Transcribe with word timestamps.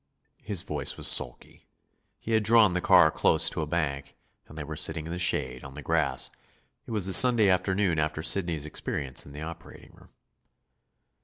His 0.41 0.63
voice 0.63 0.97
was 0.97 1.07
sulky. 1.07 1.67
He 2.17 2.31
had 2.31 2.41
drawn 2.41 2.73
the 2.73 2.81
car 2.81 3.11
close 3.11 3.51
to 3.51 3.61
a 3.61 3.67
bank, 3.67 4.15
and 4.47 4.57
they 4.57 4.63
were 4.63 4.75
sitting 4.75 5.05
in 5.05 5.11
the 5.11 5.19
shade, 5.19 5.63
on 5.63 5.75
the 5.75 5.83
grass. 5.83 6.31
It 6.87 6.91
was 6.91 7.05
the 7.05 7.13
Sunday 7.13 7.49
afternoon 7.49 7.99
after 7.99 8.23
Sidney's 8.23 8.65
experience 8.65 9.27
in 9.27 9.31
the 9.31 9.43
operating 9.43 9.91
room. 9.93 10.09